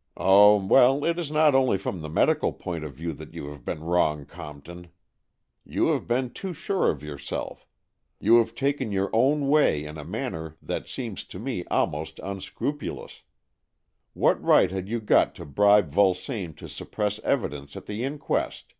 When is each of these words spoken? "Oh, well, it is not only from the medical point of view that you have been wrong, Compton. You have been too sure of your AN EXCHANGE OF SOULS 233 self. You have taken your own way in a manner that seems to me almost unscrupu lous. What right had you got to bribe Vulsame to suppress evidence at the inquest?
"Oh, 0.16 0.56
well, 0.56 1.04
it 1.04 1.16
is 1.16 1.30
not 1.30 1.54
only 1.54 1.78
from 1.78 2.00
the 2.00 2.08
medical 2.08 2.52
point 2.52 2.82
of 2.84 2.94
view 2.94 3.12
that 3.12 3.34
you 3.34 3.50
have 3.50 3.64
been 3.64 3.84
wrong, 3.84 4.26
Compton. 4.26 4.88
You 5.64 5.90
have 5.90 6.08
been 6.08 6.30
too 6.30 6.52
sure 6.52 6.90
of 6.90 7.04
your 7.04 7.12
AN 7.12 7.18
EXCHANGE 7.18 7.20
OF 7.52 7.58
SOULS 7.58 7.64
233 8.20 8.26
self. 8.26 8.32
You 8.32 8.38
have 8.38 8.54
taken 8.56 8.90
your 8.90 9.10
own 9.12 9.46
way 9.48 9.84
in 9.84 9.96
a 9.96 10.04
manner 10.04 10.56
that 10.60 10.88
seems 10.88 11.22
to 11.22 11.38
me 11.38 11.64
almost 11.70 12.16
unscrupu 12.16 12.96
lous. 12.96 13.22
What 14.12 14.42
right 14.42 14.72
had 14.72 14.88
you 14.88 15.00
got 15.00 15.36
to 15.36 15.46
bribe 15.46 15.92
Vulsame 15.92 16.52
to 16.56 16.68
suppress 16.68 17.20
evidence 17.20 17.76
at 17.76 17.86
the 17.86 18.02
inquest? 18.02 18.74